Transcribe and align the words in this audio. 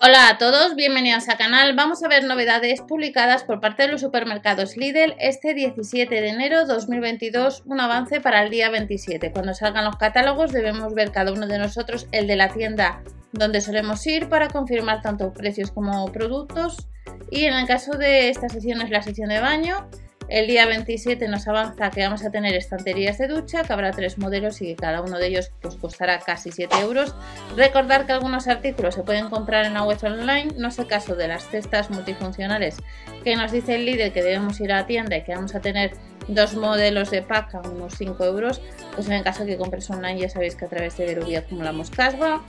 Hola 0.00 0.28
a 0.28 0.38
todos, 0.38 0.76
bienvenidos 0.76 1.28
al 1.28 1.38
canal. 1.38 1.74
Vamos 1.74 2.04
a 2.04 2.08
ver 2.08 2.22
novedades 2.22 2.80
publicadas 2.82 3.42
por 3.42 3.60
parte 3.60 3.82
de 3.82 3.88
los 3.88 4.00
supermercados 4.00 4.76
Lidl 4.76 5.16
este 5.18 5.54
17 5.54 6.20
de 6.20 6.28
enero 6.28 6.66
2022, 6.66 7.64
un 7.66 7.80
avance 7.80 8.20
para 8.20 8.44
el 8.44 8.50
día 8.50 8.70
27. 8.70 9.32
Cuando 9.32 9.54
salgan 9.54 9.84
los 9.84 9.96
catálogos 9.96 10.52
debemos 10.52 10.94
ver 10.94 11.10
cada 11.10 11.32
uno 11.32 11.48
de 11.48 11.58
nosotros 11.58 12.06
el 12.12 12.28
de 12.28 12.36
la 12.36 12.48
tienda 12.50 13.02
donde 13.32 13.60
solemos 13.60 14.06
ir 14.06 14.28
para 14.28 14.46
confirmar 14.46 15.02
tanto 15.02 15.32
precios 15.32 15.72
como 15.72 16.12
productos 16.12 16.86
y 17.32 17.46
en 17.46 17.54
el 17.54 17.66
caso 17.66 17.98
de 17.98 18.28
esta 18.28 18.48
sección 18.48 18.80
es 18.82 18.90
la 18.90 19.02
sección 19.02 19.30
de 19.30 19.40
baño 19.40 19.88
el 20.28 20.46
día 20.46 20.66
27 20.66 21.26
nos 21.28 21.48
avanza 21.48 21.90
que 21.90 22.02
vamos 22.02 22.24
a 22.24 22.30
tener 22.30 22.54
estanterías 22.54 23.18
de 23.18 23.28
ducha, 23.28 23.64
que 23.64 23.72
habrá 23.72 23.92
tres 23.92 24.18
modelos 24.18 24.60
y 24.60 24.74
cada 24.74 25.00
uno 25.00 25.18
de 25.18 25.26
ellos 25.26 25.50
pues, 25.62 25.76
costará 25.76 26.18
casi 26.20 26.52
7 26.52 26.80
euros. 26.80 27.14
Recordar 27.56 28.04
que 28.04 28.12
algunos 28.12 28.46
artículos 28.46 28.94
se 28.94 29.02
pueden 29.02 29.30
comprar 29.30 29.64
en 29.64 29.74
la 29.74 29.84
web 29.84 29.98
online, 30.02 30.48
no 30.56 30.68
es 30.68 30.78
el 30.78 30.86
caso 30.86 31.16
de 31.16 31.28
las 31.28 31.48
cestas 31.48 31.90
multifuncionales 31.90 32.76
que 33.24 33.36
nos 33.36 33.52
dice 33.52 33.76
el 33.76 33.86
líder 33.86 34.12
que 34.12 34.22
debemos 34.22 34.60
ir 34.60 34.72
a 34.72 34.80
la 34.80 34.86
tienda 34.86 35.16
y 35.16 35.24
que 35.24 35.34
vamos 35.34 35.54
a 35.54 35.60
tener 35.60 35.92
dos 36.28 36.54
modelos 36.54 37.10
de 37.10 37.22
pack 37.22 37.54
a 37.54 37.60
unos 37.60 37.94
5 37.96 38.22
euros. 38.24 38.60
Pues 38.94 39.06
en 39.06 39.14
el 39.14 39.24
caso 39.24 39.46
que 39.46 39.56
compres 39.56 39.88
online 39.88 40.20
ya 40.20 40.28
sabéis 40.28 40.56
que 40.56 40.66
a 40.66 40.68
través 40.68 40.96
de 40.98 41.06
Verubi 41.06 41.36
acumulamos 41.36 41.90
cashback, 41.90 42.42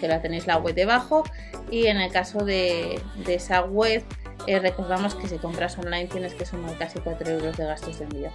que 0.00 0.08
la 0.08 0.20
tenéis 0.20 0.46
la 0.46 0.58
web 0.58 0.74
debajo 0.74 1.24
y 1.70 1.86
en 1.86 1.98
el 1.98 2.12
caso 2.12 2.44
de, 2.44 3.00
de 3.24 3.34
esa 3.34 3.62
web 3.62 4.04
eh, 4.46 4.58
recordamos 4.58 5.14
que 5.14 5.28
si 5.28 5.38
compras 5.38 5.78
online 5.78 6.06
tienes 6.06 6.34
que 6.34 6.44
sumar 6.44 6.76
casi 6.78 6.98
4 7.00 7.30
euros 7.30 7.56
de 7.56 7.64
gastos 7.64 7.98
de 7.98 8.04
envío. 8.04 8.30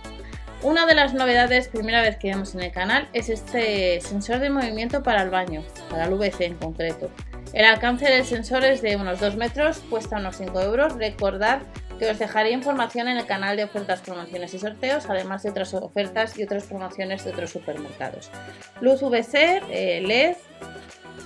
Una 0.63 0.85
de 0.87 0.95
las 0.95 1.13
novedades, 1.13 1.67
primera 1.67 2.01
vez 2.01 2.17
que 2.17 2.29
vemos 2.29 2.55
en 2.55 2.61
el 2.61 2.71
canal, 2.71 3.07
es 3.13 3.29
este 3.29 4.01
sensor 4.01 4.39
de 4.39 4.49
movimiento 4.49 5.03
para 5.03 5.21
el 5.21 5.29
baño, 5.29 5.63
para 5.89 6.05
el 6.05 6.13
VC 6.15 6.45
en 6.45 6.55
concreto. 6.55 7.11
El 7.53 7.65
alcance 7.65 8.05
del 8.05 8.25
sensor 8.25 8.65
es 8.65 8.81
de 8.81 8.95
unos 8.95 9.19
2 9.19 9.35
metros, 9.35 9.83
cuesta 9.89 10.17
unos 10.17 10.37
5 10.37 10.59
euros. 10.61 10.95
Recordad 10.95 11.59
que 11.99 12.09
os 12.09 12.19
dejaré 12.19 12.51
información 12.51 13.07
en 13.07 13.17
el 13.17 13.25
canal 13.25 13.55
de 13.55 13.65
ofertas, 13.65 14.01
promociones 14.01 14.53
y 14.53 14.59
sorteos, 14.59 15.05
además 15.09 15.43
de 15.43 15.51
otras 15.51 15.73
ofertas 15.73 16.37
y 16.37 16.43
otras 16.43 16.63
promociones 16.63 17.23
de 17.23 17.31
otros 17.31 17.51
supermercados. 17.51 18.31
Luz 18.81 19.01
VC, 19.01 19.61
eh, 19.69 20.01
LED, 20.01 20.35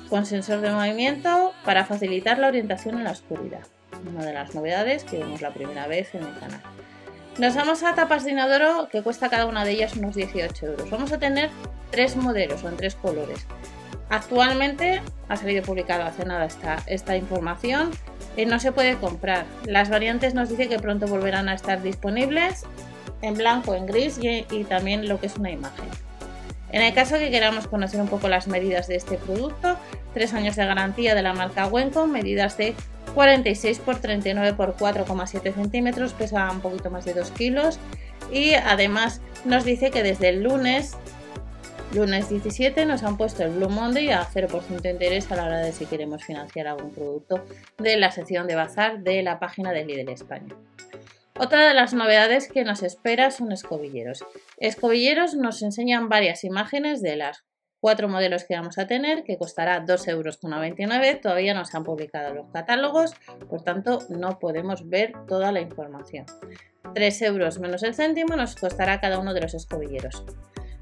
con 0.09 0.25
sensor 0.25 0.59
de 0.59 0.71
movimiento 0.71 1.53
para 1.63 1.85
facilitar 1.85 2.37
la 2.37 2.47
orientación 2.47 2.97
en 2.97 3.05
la 3.05 3.11
oscuridad 3.11 3.65
una 4.07 4.25
de 4.25 4.33
las 4.33 4.55
novedades 4.55 5.03
que 5.03 5.19
vemos 5.19 5.41
la 5.41 5.53
primera 5.53 5.87
vez 5.87 6.13
en 6.15 6.23
el 6.23 6.39
canal. 6.39 6.61
Nos 7.37 7.55
vamos 7.55 7.83
a 7.83 7.95
tapas 7.95 8.25
de 8.25 8.31
inodoro 8.31 8.89
que 8.91 9.01
cuesta 9.01 9.29
cada 9.29 9.45
una 9.45 9.63
de 9.63 9.71
ellas 9.71 9.95
unos 9.95 10.15
18 10.15 10.65
euros. 10.65 10.89
Vamos 10.89 11.11
a 11.11 11.17
tener 11.17 11.49
tres 11.89 12.15
modelos 12.15 12.63
o 12.63 12.69
en 12.69 12.77
tres 12.77 12.95
colores. 12.95 13.45
Actualmente 14.09 15.01
ha 15.29 15.37
salido 15.37 15.63
publicado 15.63 16.03
hace 16.03 16.25
nada 16.25 16.45
esta, 16.45 16.83
esta 16.87 17.15
información. 17.15 17.91
Eh, 18.35 18.45
no 18.45 18.59
se 18.59 18.73
puede 18.73 18.97
comprar. 18.97 19.45
Las 19.65 19.89
variantes 19.89 20.33
nos 20.33 20.49
dice 20.49 20.67
que 20.67 20.79
pronto 20.79 21.07
volverán 21.07 21.47
a 21.47 21.53
estar 21.53 21.81
disponibles 21.81 22.65
en 23.21 23.35
blanco, 23.35 23.75
en 23.75 23.85
gris 23.85 24.19
y, 24.21 24.63
también 24.65 25.07
lo 25.07 25.19
que 25.19 25.27
es 25.27 25.37
una 25.37 25.51
imagen. 25.51 25.85
En 26.71 26.81
el 26.81 26.93
caso 26.93 27.17
que 27.17 27.31
queramos 27.31 27.67
conocer 27.67 28.01
un 28.01 28.07
poco 28.07 28.27
las 28.27 28.47
medidas 28.47 28.87
de 28.87 28.95
este 28.95 29.17
producto, 29.17 29.77
tres 30.13 30.33
años 30.33 30.55
de 30.55 30.65
garantía 30.65 31.15
de 31.15 31.21
la 31.21 31.33
marca 31.33 31.67
Wenco, 31.67 32.07
medidas 32.07 32.57
de 32.57 32.75
46 33.13 33.79
por 33.79 33.99
39 33.99 34.53
por 34.53 34.75
4,7 34.75 35.53
centímetros, 35.53 36.13
pesa 36.13 36.49
un 36.51 36.61
poquito 36.61 36.89
más 36.89 37.05
de 37.05 37.13
2 37.13 37.31
kilos 37.31 37.79
y 38.31 38.53
además 38.53 39.21
nos 39.45 39.65
dice 39.65 39.91
que 39.91 40.03
desde 40.03 40.29
el 40.29 40.43
lunes, 40.43 40.97
lunes 41.93 42.29
17, 42.29 42.85
nos 42.85 43.03
han 43.03 43.17
puesto 43.17 43.43
el 43.43 43.51
Blue 43.51 43.69
Monday 43.69 44.11
a 44.11 44.25
0% 44.25 44.81
de 44.81 44.91
interés 44.91 45.31
a 45.31 45.35
la 45.35 45.45
hora 45.45 45.59
de 45.59 45.71
si 45.73 45.85
queremos 45.85 46.23
financiar 46.23 46.67
algún 46.67 46.91
producto 46.91 47.43
de 47.77 47.97
la 47.97 48.11
sección 48.11 48.47
de 48.47 48.55
bazar 48.55 48.99
de 48.99 49.21
la 49.23 49.39
página 49.39 49.71
de 49.71 49.85
Lidl 49.85 50.09
España. 50.09 50.55
Otra 51.37 51.67
de 51.67 51.73
las 51.73 51.93
novedades 51.93 52.47
que 52.47 52.63
nos 52.63 52.83
espera 52.83 53.31
son 53.31 53.51
escobilleros. 53.51 54.23
Escobilleros 54.57 55.33
nos 55.33 55.63
enseñan 55.63 56.07
varias 56.07 56.43
imágenes 56.43 57.01
de 57.01 57.15
las 57.15 57.43
cuatro 57.81 58.07
modelos 58.07 58.45
que 58.45 58.55
vamos 58.55 58.77
a 58.77 58.87
tener, 58.87 59.23
que 59.23 59.37
costará 59.37 59.83
2,99 59.83 60.09
euros. 60.09 61.21
Todavía 61.21 61.53
no 61.53 61.65
se 61.65 61.75
han 61.75 61.83
publicado 61.83 62.33
los 62.33 62.47
catálogos, 62.51 63.13
por 63.49 63.63
tanto 63.63 63.99
no 64.09 64.39
podemos 64.39 64.87
ver 64.87 65.11
toda 65.27 65.51
la 65.51 65.59
información. 65.59 66.25
3 66.93 67.21
euros 67.23 67.59
menos 67.59 67.83
el 67.83 67.95
céntimo 67.95 68.35
nos 68.35 68.55
costará 68.55 69.01
cada 69.01 69.19
uno 69.19 69.33
de 69.33 69.41
los 69.41 69.53
escobilleros. 69.53 70.23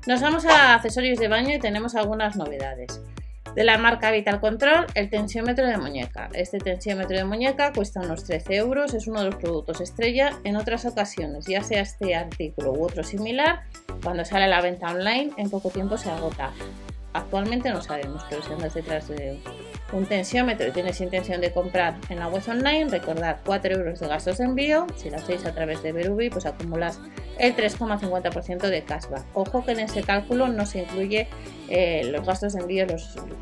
Nos 0.07 0.21
vamos 0.21 0.45
a 0.45 0.75
accesorios 0.75 1.19
de 1.19 1.27
baño 1.27 1.55
y 1.55 1.59
tenemos 1.59 1.95
algunas 1.95 2.35
novedades. 2.35 3.01
De 3.55 3.63
la 3.63 3.77
marca 3.77 4.11
Vital 4.11 4.39
Control, 4.39 4.85
el 4.93 5.09
tensiómetro 5.09 5.65
de 5.65 5.77
muñeca. 5.77 6.29
Este 6.33 6.59
tensiómetro 6.59 7.17
de 7.17 7.23
muñeca 7.23 7.73
cuesta 7.73 7.99
unos 7.99 8.23
13 8.23 8.55
euros, 8.55 8.93
es 8.93 9.07
uno 9.07 9.19
de 9.19 9.25
los 9.25 9.35
productos 9.35 9.81
estrella. 9.81 10.31
En 10.43 10.55
otras 10.55 10.85
ocasiones, 10.85 11.45
ya 11.47 11.63
sea 11.63 11.81
este 11.81 12.15
artículo 12.15 12.73
u 12.73 12.85
otro 12.85 13.03
similar, 13.03 13.63
cuando 14.03 14.23
sale 14.23 14.45
a 14.45 14.47
la 14.47 14.61
venta 14.61 14.91
online, 14.91 15.31
en 15.37 15.49
poco 15.49 15.69
tiempo 15.69 15.97
se 15.97 16.11
agota. 16.11 16.51
Actualmente 17.13 17.71
no 17.71 17.81
sabemos, 17.81 18.23
pero 18.29 18.43
si 18.43 18.53
andas 18.53 18.73
detrás 18.73 19.07
de 19.07 19.39
un 19.91 20.05
tensiómetro 20.05 20.67
y 20.67 20.71
tienes 20.71 21.01
intención 21.01 21.41
de 21.41 21.51
comprar 21.51 21.95
en 22.09 22.19
la 22.19 22.27
web 22.27 22.43
online, 22.47 22.85
recordad 22.89 23.37
4 23.45 23.75
euros 23.75 23.99
de 23.99 24.07
gastos 24.07 24.37
de 24.37 24.45
envío. 24.45 24.85
Si 24.95 25.09
lo 25.09 25.17
hacéis 25.17 25.45
a 25.45 25.53
través 25.53 25.81
de 25.81 25.91
Berubi, 25.91 26.29
pues 26.29 26.45
acumulas 26.45 26.99
el 27.39 27.55
3,50% 27.55 28.69
de 28.69 28.83
cashback. 28.83 29.25
Ojo 29.33 29.65
que 29.65 29.71
en 29.71 29.79
ese 29.79 30.03
cálculo 30.03 30.47
no 30.49 30.65
se 30.67 30.79
incluye 30.79 31.27
eh, 31.69 32.03
los 32.11 32.25
gastos 32.25 32.53
de 32.53 32.61
envío 32.61 32.85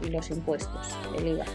y 0.03 0.09
los, 0.09 0.29
impuestos, 0.29 0.87
el 1.17 1.27
IVA. 1.27 1.45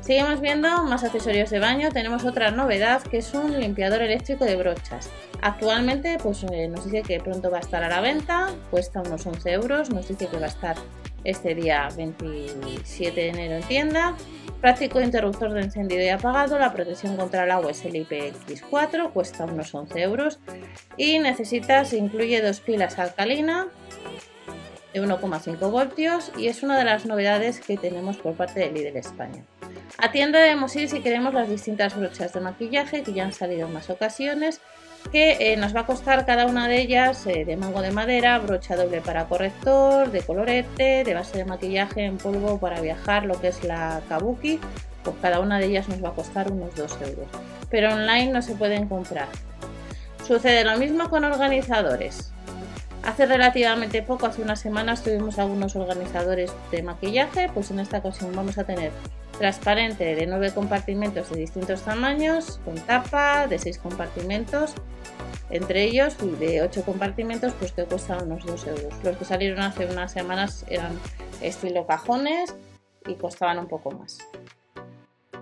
Seguimos 0.00 0.40
viendo 0.40 0.82
más 0.82 1.04
accesorios 1.04 1.50
de 1.50 1.60
baño. 1.60 1.90
Tenemos 1.90 2.24
otra 2.24 2.50
novedad 2.50 3.00
que 3.02 3.18
es 3.18 3.32
un 3.32 3.58
limpiador 3.60 4.02
eléctrico 4.02 4.44
de 4.44 4.56
brochas. 4.56 5.08
Actualmente 5.40 6.18
pues, 6.22 6.44
eh, 6.52 6.68
nos 6.68 6.84
dice 6.84 7.02
que 7.02 7.20
pronto 7.20 7.50
va 7.50 7.58
a 7.58 7.60
estar 7.60 7.84
a 7.84 7.88
la 7.88 8.00
venta, 8.00 8.48
cuesta 8.70 9.00
unos 9.00 9.24
11 9.24 9.52
euros, 9.52 9.90
nos 9.90 10.08
dice 10.08 10.26
que 10.26 10.38
va 10.38 10.46
a 10.46 10.48
estar 10.48 10.76
este 11.24 11.54
día 11.54 11.88
27 11.96 13.20
de 13.20 13.28
enero 13.28 13.56
en 13.56 13.62
tienda. 13.62 14.16
Práctico 14.60 15.00
interruptor 15.00 15.52
de 15.52 15.62
encendido 15.62 16.02
y 16.02 16.08
apagado, 16.08 16.58
la 16.58 16.72
protección 16.72 17.16
contra 17.16 17.44
el 17.44 17.50
agua 17.50 17.70
es 17.70 17.84
el 17.84 17.94
IPX4, 17.94 19.12
cuesta 19.12 19.44
unos 19.44 19.74
11 19.74 20.00
euros 20.00 20.38
y 20.96 21.18
necesitas, 21.18 21.92
incluye 21.92 22.40
dos 22.40 22.60
pilas 22.60 22.98
alcalina 22.98 23.68
de 24.94 25.02
1,5 25.02 25.70
voltios 25.70 26.32
y 26.38 26.46
es 26.46 26.62
una 26.62 26.78
de 26.78 26.84
las 26.84 27.04
novedades 27.04 27.60
que 27.60 27.76
tenemos 27.76 28.16
por 28.16 28.34
parte 28.34 28.60
de 28.60 28.70
Lidl 28.70 28.96
España. 28.96 29.44
A 29.98 30.12
tienda 30.12 30.38
debemos 30.38 30.74
ir 30.76 30.88
si 30.88 31.00
queremos 31.00 31.34
las 31.34 31.48
distintas 31.48 31.96
brochas 31.96 32.32
de 32.32 32.40
maquillaje 32.40 33.02
que 33.02 33.12
ya 33.12 33.24
han 33.24 33.32
salido 33.32 33.66
en 33.66 33.74
más 33.74 33.90
ocasiones 33.90 34.60
que 35.10 35.52
eh, 35.52 35.56
nos 35.56 35.74
va 35.74 35.80
a 35.80 35.86
costar 35.86 36.26
cada 36.26 36.46
una 36.46 36.68
de 36.68 36.80
ellas 36.80 37.26
eh, 37.26 37.44
de 37.44 37.56
mango 37.56 37.82
de 37.82 37.90
madera, 37.90 38.38
brocha 38.38 38.76
doble 38.76 39.00
para 39.00 39.26
corrector, 39.26 40.10
de 40.10 40.22
colorete, 40.22 41.04
de 41.04 41.14
base 41.14 41.38
de 41.38 41.44
maquillaje 41.44 42.04
en 42.04 42.18
polvo 42.18 42.58
para 42.58 42.80
viajar, 42.80 43.24
lo 43.24 43.40
que 43.40 43.48
es 43.48 43.62
la 43.64 44.00
kabuki, 44.08 44.58
pues 45.02 45.16
cada 45.22 45.40
una 45.40 45.58
de 45.58 45.66
ellas 45.66 45.88
nos 45.88 46.02
va 46.02 46.08
a 46.10 46.12
costar 46.12 46.50
unos 46.50 46.74
2 46.74 46.98
euros. 47.02 47.26
Pero 47.70 47.92
online 47.92 48.32
no 48.32 48.42
se 48.42 48.54
pueden 48.54 48.88
comprar. 48.88 49.28
Sucede 50.26 50.64
lo 50.64 50.76
mismo 50.78 51.10
con 51.10 51.24
organizadores. 51.24 52.32
Hace 53.02 53.26
relativamente 53.26 54.02
poco, 54.02 54.26
hace 54.26 54.40
unas 54.40 54.60
semanas, 54.60 55.02
tuvimos 55.02 55.38
algunos 55.38 55.76
organizadores 55.76 56.50
de 56.70 56.82
maquillaje, 56.82 57.50
pues 57.52 57.70
en 57.70 57.80
esta 57.80 57.98
ocasión 57.98 58.32
vamos 58.34 58.56
a 58.56 58.64
tener 58.64 58.92
transparente 59.36 60.14
de 60.14 60.26
9 60.26 60.52
compartimentos 60.54 61.30
de 61.30 61.36
distintos 61.36 61.82
tamaños, 61.82 62.60
con 62.64 62.74
tapa 62.74 63.46
de 63.46 63.58
6 63.58 63.78
compartimentos, 63.78 64.74
entre 65.50 65.84
ellos 65.84 66.16
de 66.38 66.62
8 66.62 66.82
compartimentos 66.84 67.52
pues 67.54 67.72
que 67.72 67.84
cuestan 67.84 68.24
unos 68.24 68.44
2 68.44 68.66
euros. 68.66 68.94
Los 69.02 69.16
que 69.16 69.24
salieron 69.24 69.60
hace 69.60 69.86
unas 69.86 70.12
semanas 70.12 70.64
eran 70.68 70.98
estilo 71.40 71.86
cajones 71.86 72.54
y 73.06 73.14
costaban 73.14 73.58
un 73.58 73.68
poco 73.68 73.90
más. 73.90 74.18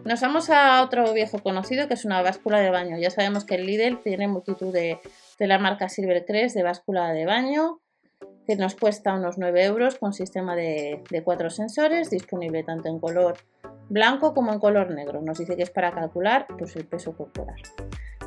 Nos 0.05 0.21
vamos 0.21 0.51
a 0.51 0.83
otro 0.83 1.13
viejo 1.13 1.39
conocido 1.39 1.87
que 1.87 1.95
es 1.95 2.05
una 2.05 2.23
báscula 2.23 2.59
de 2.59 2.71
baño. 2.71 2.99
Ya 2.99 3.11
sabemos 3.11 3.45
que 3.45 3.55
el 3.55 3.67
Lidl 3.67 4.03
tiene 4.03 4.27
multitud 4.27 4.73
de, 4.73 4.99
de 5.39 5.47
la 5.47 5.59
marca 5.59 5.89
Silvercrest 5.89 6.57
de 6.57 6.65
báscula 6.65 7.13
de 7.13 7.25
baño 7.25 7.79
que 8.47 8.57
nos 8.57 8.75
cuesta 8.75 9.15
unos 9.15 9.39
9 9.39 9.65
euros 9.65 9.97
con 9.97 10.13
sistema 10.13 10.57
de, 10.57 11.03
de 11.11 11.23
cuatro 11.23 11.51
sensores, 11.51 12.11
disponible 12.11 12.65
tanto 12.65 12.89
en 12.89 12.99
color 12.99 13.37
blanco 13.89 14.35
como 14.35 14.53
en 14.53 14.59
color 14.59 14.91
negro. 14.91 15.21
Nos 15.21 15.39
dice 15.39 15.57
que 15.57 15.63
es 15.63 15.71
para 15.71 15.93
calcular 15.93 16.47
pues, 16.59 16.77
el 16.77 16.85
peso 16.85 17.17
corporal. 17.17 17.61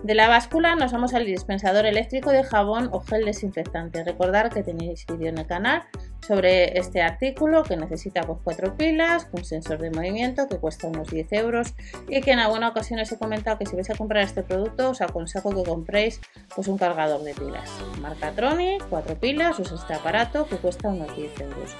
De 0.03 0.13
la 0.13 0.27
báscula 0.27 0.75
nos 0.75 0.91
vamos 0.91 1.15
al 1.15 1.25
dispensador 1.25 1.87
eléctrico 1.87 2.29
de 2.29 2.43
jabón 2.43 2.89
o 2.91 2.99
gel 2.99 3.25
desinfectante. 3.25 4.03
Recordar 4.03 4.51
que 4.51 4.61
tenéis 4.61 5.05
vídeo 5.07 5.29
en 5.29 5.39
el 5.39 5.47
canal 5.47 5.83
sobre 6.21 6.77
este 6.77 7.01
artículo 7.01 7.63
que 7.63 7.75
necesita 7.75 8.21
pues, 8.21 8.37
cuatro 8.43 8.75
pilas, 8.77 9.27
un 9.31 9.43
sensor 9.43 9.79
de 9.79 9.89
movimiento 9.89 10.47
que 10.47 10.57
cuesta 10.57 10.87
unos 10.87 11.09
10 11.09 11.33
euros 11.33 11.73
y 12.07 12.21
que 12.21 12.33
en 12.33 12.39
alguna 12.39 12.69
ocasión 12.69 12.99
os 12.99 13.11
he 13.11 13.17
comentado 13.17 13.57
que 13.57 13.65
si 13.65 13.75
vais 13.75 13.89
a 13.89 13.95
comprar 13.95 14.23
este 14.23 14.43
producto 14.43 14.91
os 14.91 15.01
aconsejo 15.01 15.49
que 15.55 15.63
compréis 15.63 16.21
pues, 16.55 16.67
un 16.67 16.77
cargador 16.77 17.23
de 17.23 17.33
pilas. 17.33 17.71
Marca 17.99 18.31
Tronic, 18.31 18.87
cuatro 18.89 19.15
pilas, 19.15 19.57
usa 19.57 19.75
este 19.75 19.95
aparato 19.95 20.45
que 20.47 20.57
cuesta 20.57 20.89
unos 20.89 21.15
10 21.15 21.41
euros. 21.41 21.75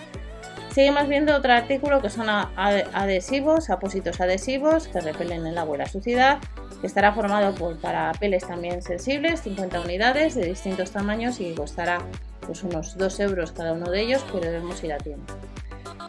Seguimos 0.76 1.08
viendo 1.08 1.34
otro 1.34 1.54
artículo 1.54 2.02
que 2.02 2.10
son 2.10 2.28
adhesivos, 2.28 3.70
apósitos 3.70 4.20
adhesivos 4.20 4.90
que 4.90 5.00
repelen 5.00 5.48
el 5.48 5.58
agua 5.58 5.78
y 5.78 5.80
la 5.80 5.86
suciedad, 5.86 6.40
que 6.82 6.88
estará 6.88 7.14
formado 7.14 7.56
por 7.56 7.80
para 7.80 8.12
peles 8.20 8.46
también 8.46 8.82
sensibles, 8.82 9.40
50 9.40 9.80
unidades 9.80 10.36
de 10.36 10.44
distintos 10.44 10.92
tamaños 10.92 11.40
y 11.40 11.54
costará 11.54 12.00
pues 12.42 12.62
unos 12.64 12.98
2 12.98 13.20
euros 13.22 13.54
cada 13.54 13.72
uno 13.72 13.90
de 13.90 14.02
ellos, 14.02 14.26
pero 14.34 14.52
debemos 14.52 14.84
ir 14.84 14.92
a 14.92 14.98
tiempo. 14.98 15.34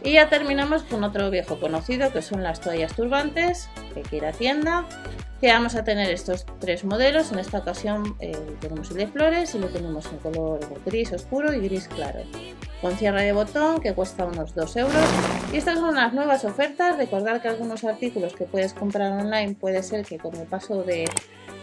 Y 0.03 0.15
ya 0.15 0.29
terminamos 0.29 0.83
con 0.83 1.05
otro 1.05 1.31
viejo 1.31 1.61
conocido 1.61 2.13
que 2.13 2.21
son 2.21 2.43
las 2.43 2.61
toallas 2.61 2.93
turbantes, 2.93 3.69
que 3.95 4.03
quiera 4.03 4.33
tienda, 4.33 4.85
que 5.41 5.53
vamos 5.53 5.77
a 5.77 5.85
tener 5.85 6.11
estos 6.11 6.45
tres 6.59 6.85
modelos, 6.85 7.31
en 7.31 7.39
esta 7.39 7.59
ocasión 7.59 8.17
eh, 8.19 8.37
tenemos 8.61 8.91
el 8.91 8.97
de 8.97 9.07
flores 9.07 9.55
y 9.55 9.61
lo 9.61 9.69
tenemos 9.69 10.07
en 10.07 10.19
color 10.19 10.59
gris 10.85 11.13
oscuro 11.13 11.53
y 11.53 11.61
gris 11.61 11.87
claro, 11.87 12.19
con 12.81 12.97
cierre 12.97 13.25
de 13.25 13.33
botón 13.33 13.81
que 13.81 13.95
cuesta 13.95 14.25
unos 14.25 14.55
2 14.55 14.77
euros 14.77 15.05
y 15.53 15.57
estas 15.57 15.79
son 15.79 15.95
las 15.95 16.13
nuevas 16.13 16.45
ofertas, 16.45 16.97
recordad 16.97 17.41
que 17.41 17.49
algunos 17.49 17.85
artículos 17.85 18.35
que 18.35 18.45
puedes 18.45 18.75
comprar 18.75 19.13
online 19.13 19.55
puede 19.55 19.83
ser 19.83 20.05
que 20.05 20.19
con 20.19 20.35
el 20.37 20.47
paso 20.47 20.83
de 20.83 21.07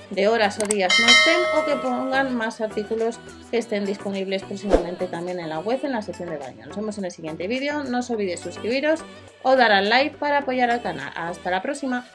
de 0.09 0.27
horas 0.27 0.59
o 0.59 0.67
días 0.67 0.93
no 0.99 1.07
estén 1.07 1.41
o 1.57 1.65
que 1.65 1.75
pongan 1.75 2.35
más 2.35 2.61
artículos 2.61 3.19
que 3.49 3.57
estén 3.57 3.85
disponibles 3.85 4.43
próximamente 4.43 5.07
también 5.07 5.39
en 5.39 5.49
la 5.49 5.59
web 5.59 5.79
en 5.83 5.91
la 5.91 6.01
sección 6.01 6.29
de 6.29 6.37
baño. 6.37 6.65
Nos 6.67 6.75
vemos 6.75 6.97
en 6.97 7.05
el 7.05 7.11
siguiente 7.11 7.47
vídeo, 7.47 7.83
no 7.83 7.99
os 7.99 8.09
olvidéis 8.09 8.41
suscribiros 8.41 9.03
o 9.41 9.55
dar 9.55 9.71
al 9.71 9.89
like 9.89 10.17
para 10.17 10.39
apoyar 10.39 10.69
al 10.69 10.81
canal. 10.81 11.11
Hasta 11.15 11.49
la 11.49 11.61
próxima. 11.61 12.05